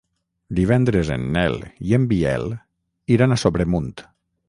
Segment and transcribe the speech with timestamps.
[0.59, 1.59] Divendres en Nel
[1.91, 2.49] i en Biel
[3.19, 3.97] iran a Sobremunt.